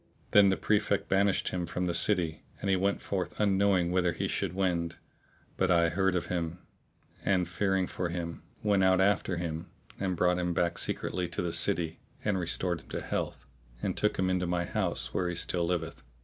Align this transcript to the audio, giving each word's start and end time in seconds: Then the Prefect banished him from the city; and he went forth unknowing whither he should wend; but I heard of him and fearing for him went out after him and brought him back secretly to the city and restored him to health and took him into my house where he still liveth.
Then 0.31 0.49
the 0.49 0.57
Prefect 0.57 1.07
banished 1.09 1.49
him 1.49 1.67
from 1.67 1.85
the 1.85 1.93
city; 1.93 2.41
and 2.59 2.71
he 2.71 2.75
went 2.75 3.03
forth 3.03 3.39
unknowing 3.39 3.91
whither 3.91 4.13
he 4.13 4.27
should 4.27 4.53
wend; 4.55 4.95
but 5.57 5.69
I 5.69 5.89
heard 5.89 6.15
of 6.15 6.25
him 6.25 6.57
and 7.23 7.47
fearing 7.47 7.85
for 7.85 8.09
him 8.09 8.41
went 8.63 8.83
out 8.83 8.99
after 8.99 9.37
him 9.37 9.69
and 9.99 10.15
brought 10.17 10.39
him 10.39 10.55
back 10.55 10.79
secretly 10.79 11.27
to 11.27 11.43
the 11.43 11.53
city 11.53 11.99
and 12.25 12.39
restored 12.39 12.81
him 12.81 12.89
to 12.89 13.01
health 13.01 13.45
and 13.79 13.95
took 13.95 14.17
him 14.17 14.27
into 14.27 14.47
my 14.47 14.65
house 14.65 15.13
where 15.13 15.29
he 15.29 15.35
still 15.35 15.65
liveth. 15.67 16.01